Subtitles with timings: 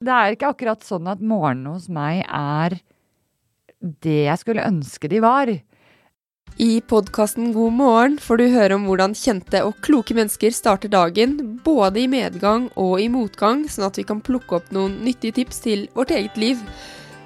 [0.00, 2.78] Det er ikke akkurat sånn at morgenene hos meg er
[4.00, 5.50] det jeg skulle ønske de var.
[6.56, 11.34] I podkasten God morgen får du høre om hvordan kjente og kloke mennesker starter dagen,
[11.66, 15.60] både i medgang og i motgang, sånn at vi kan plukke opp noen nyttige tips
[15.66, 16.62] til vårt eget liv.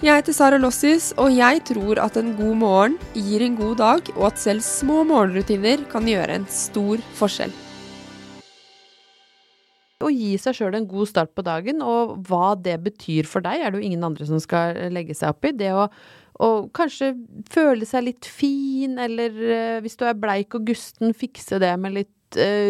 [0.02, 4.10] Jeg heter Sara Lossis, og jeg tror at en god morgen gir en god dag,
[4.16, 7.54] og at selv små morgenrutiner kan gjøre en stor forskjell.
[10.04, 13.62] Å gi seg sjøl en god start på dagen, og hva det betyr for deg,
[13.62, 15.54] er det jo ingen andre som skal legge seg opp i.
[15.56, 15.86] Det å,
[16.44, 17.14] og kanskje
[17.52, 21.96] føle seg litt fin, eller uh, hvis du er bleik og gusten, fikse det med
[22.00, 22.12] litt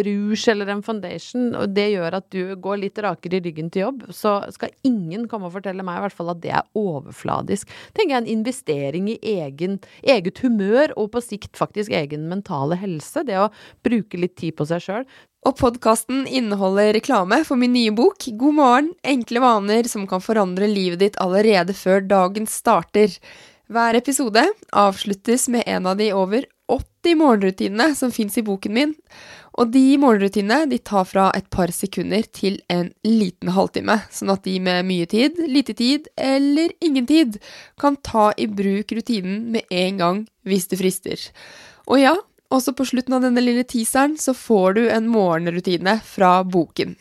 [0.06, 3.86] rouge eller en foundation, og det gjør at du går litt rakere i ryggen til
[3.86, 7.70] jobb, så skal ingen komme og fortelle meg i hvert fall at det er overfladisk.
[7.96, 13.24] Tenker jeg en investering i egen, eget humør, og på sikt faktisk egen mentale helse.
[13.26, 13.52] Det å
[13.86, 15.08] bruke litt tid på seg sjøl.
[15.44, 20.70] Og podkasten inneholder reklame for min nye bok God morgen enkle vaner som kan forandre
[20.70, 23.12] livet ditt allerede før dagen starter.
[23.68, 28.94] Hver episode avsluttes med en av de over 80 morgenrutinene som fins i boken min.
[29.54, 34.42] Og de morgenrutinene de tar fra et par sekunder til en liten halvtime, sånn at
[34.46, 37.38] de med mye tid, lite tid eller ingen tid
[37.80, 41.28] kan ta i bruk rutinen med en gang hvis det frister.
[41.86, 42.16] Og ja,
[42.54, 46.96] også på slutten av denne lille teaseren så får du en morgenrutine fra boken.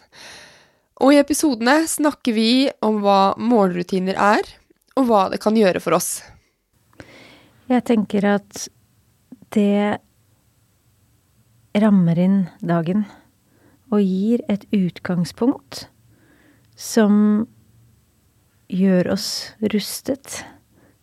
[1.01, 4.45] Og i episodene snakker vi om hva morgenrutiner er,
[4.93, 6.21] og hva det kan gjøre for oss.
[7.71, 8.67] Jeg tenker at
[9.55, 9.97] det
[11.81, 13.05] rammer inn dagen
[13.93, 15.87] og gir et utgangspunkt
[16.79, 17.45] som
[18.73, 19.27] gjør oss
[19.73, 20.43] rustet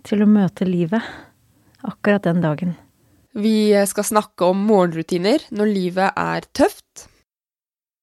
[0.07, 1.05] til å møte livet
[1.87, 2.75] akkurat den dagen.
[3.33, 7.07] Vi skal snakke om morgenrutiner når livet er tøft.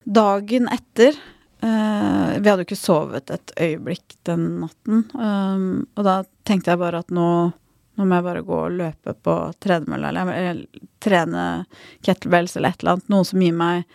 [0.07, 5.03] Dagen etter eh, Vi hadde jo ikke sovet et øyeblikk den natten.
[5.11, 7.27] Um, og da tenkte jeg bare at nå,
[7.97, 11.43] nå, må jeg bare gå og løpe på tredemølla, eller, eller trene
[12.05, 13.11] kettlebells eller et eller annet.
[13.13, 13.85] Noe som gir meg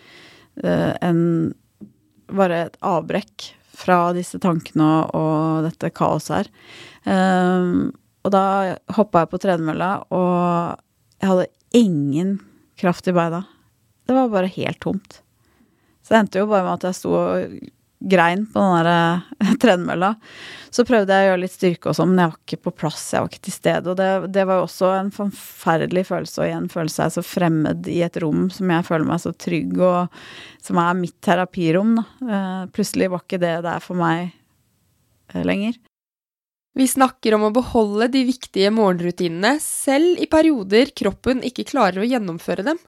[0.64, 1.24] uh, en
[2.32, 3.44] Bare et avbrekk
[3.76, 6.46] fra disse tankene og, og dette kaoset her.
[7.04, 7.90] Um,
[8.24, 8.44] og da
[8.96, 10.78] hoppa jeg på tredemølla, og
[11.20, 12.30] jeg hadde ingen
[12.80, 13.42] kraft i beina.
[14.06, 15.20] Det var bare helt tomt.
[16.00, 17.58] Så det endte jo bare med at jeg sto og
[18.10, 20.14] grein på den der eh, tredemølla.
[20.72, 23.04] Så prøvde jeg å gjøre litt styrke og sånn, men jeg var ikke på plass,
[23.12, 23.92] jeg var ikke til stede.
[23.92, 27.88] Og det, det var jo også en forferdelig følelse å igjen føle seg så fremmed
[27.92, 32.06] i et rom som jeg føler meg så trygg, og som er mitt terapirom, da.
[32.26, 34.30] Eh, plutselig var ikke det der for meg
[35.34, 35.76] eh, lenger.
[36.72, 42.08] Vi snakker om å beholde de viktige morgenrutinene, selv i perioder kroppen ikke klarer å
[42.08, 42.80] gjennomføre dem.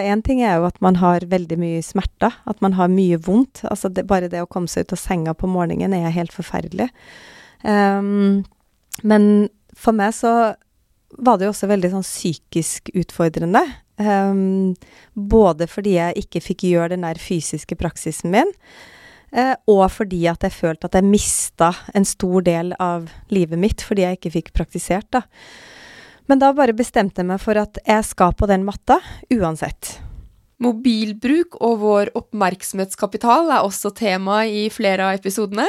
[0.00, 3.64] Én ting er jo at man har veldig mye smerter, at man har mye vondt.
[3.70, 6.90] Altså det, bare det å komme seg ut av senga på morgenen er helt forferdelig.
[7.64, 8.44] Um,
[9.02, 10.54] men for meg så
[11.14, 13.62] var det jo også veldig sånn psykisk utfordrende.
[13.98, 14.74] Um,
[15.14, 18.50] både fordi jeg ikke fikk gjøre den der fysiske praksisen min,
[19.36, 23.84] uh, og fordi at jeg følte at jeg mista en stor del av livet mitt
[23.86, 25.22] fordi jeg ikke fikk praktisert, da.
[26.30, 28.98] Men da bare bestemte jeg meg for at jeg skal på den matta
[29.32, 29.98] uansett.
[30.64, 35.66] Mobilbruk og vår oppmerksomhetskapital er også tema i flere av episodene.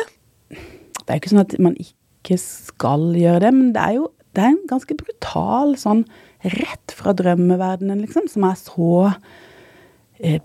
[0.50, 4.12] Det er jo ikke sånn at man ikke skal gjøre det, men det er jo
[4.36, 6.04] det er en ganske brutal sånn
[6.44, 8.90] rett fra drømmeverdenen, liksom, som er så
[10.20, 10.42] eh,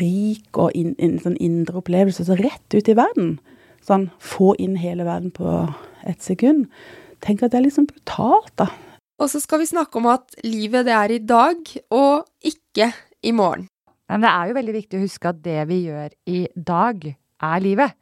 [0.00, 3.36] rik og in, in, sånn indre opplevelse, så rett ut i verden.
[3.86, 5.62] Sånn få inn hele verden på
[6.08, 6.66] ett sekund.
[7.24, 8.68] Tenk at det er litt sånn brutalt, da.
[9.18, 12.92] Og så skal vi snakke om at livet det er i dag, og ikke
[13.26, 13.66] i morgen.
[14.08, 17.08] Men det er jo veldig viktig å huske at det vi gjør i dag,
[17.38, 17.94] er livet.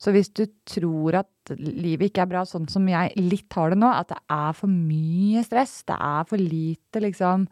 [0.00, 3.80] Så hvis du tror at livet ikke er bra sånn som jeg litt har det
[3.82, 7.44] nå, at det er for mye stress, det er for lite liksom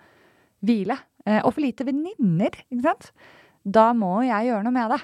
[0.65, 3.11] hvile, eh, og for lite venninner, ikke sant,
[3.65, 5.03] da må jeg gjøre noe med det.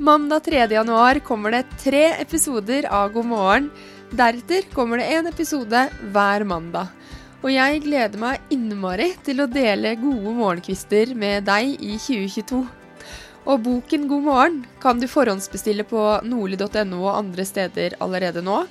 [0.00, 0.66] Mandag 3.
[0.70, 3.66] januar kommer det tre episoder av God morgen.
[4.16, 5.82] Deretter kommer det en episode
[6.14, 6.88] hver mandag.
[7.42, 12.62] Og jeg gleder meg innmari til å dele gode morgenkvister med deg i 2022.
[13.44, 18.62] Og boken God morgen kan du forhåndsbestille på nordli.no og andre steder allerede nå.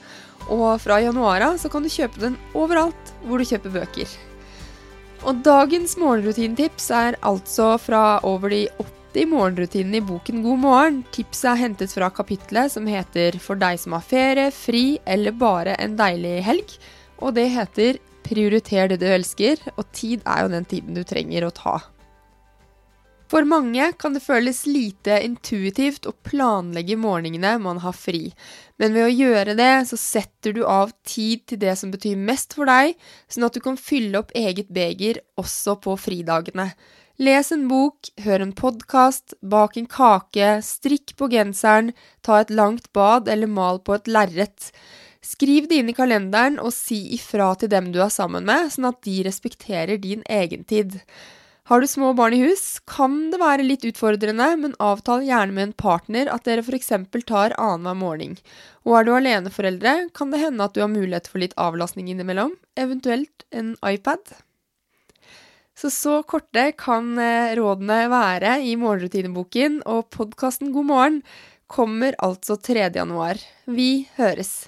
[0.49, 4.21] Og fra januar av så kan du kjøpe den overalt hvor du kjøper bøker.
[5.29, 11.03] Og dagens morgenrutinetips er altså fra over de 80 morgenrutinene i boken God morgen.
[11.11, 15.73] Tipset er hentet fra kapitlet som heter For deg som har ferie, fri eller bare
[15.81, 16.75] en deilig helg.
[17.19, 21.47] Og det heter Prioriter det du elsker, og tid er jo den tiden du trenger
[21.47, 21.79] å ta.
[23.29, 28.31] For mange kan det føles lite intuitivt å planlegge morgenene man har fri,
[28.81, 32.55] men ved å gjøre det, så setter du av tid til det som betyr mest
[32.57, 32.95] for deg,
[33.29, 36.71] sånn at du kan fylle opp eget beger også på fridagene.
[37.19, 41.89] Les en bok, hør en podkast, bak en kake, strikk på genseren,
[42.23, 44.69] ta et langt bad eller mal på et lerret.
[45.19, 48.87] Skriv det inn i kalenderen og si ifra til dem du er sammen med, sånn
[48.93, 51.01] at de respekterer din egentid.
[51.67, 55.67] Har du små barn i hus, kan det være litt utfordrende, men avtal gjerne med
[55.67, 56.95] en partner at dere f.eks.
[57.27, 58.39] tar annenhver morgen.
[58.87, 62.55] Og er du aleneforeldre, kan det hende at du har mulighet for litt avlastning innimellom,
[62.79, 64.39] eventuelt en iPad.
[65.79, 71.21] Så så korte kan eh, rådene være i morgenrutineboken, og podkasten God morgen
[71.71, 72.89] kommer altså 3.
[72.97, 73.39] januar.
[73.63, 74.67] Vi høres!